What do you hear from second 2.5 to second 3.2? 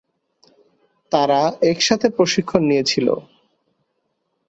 নিয়েছিল।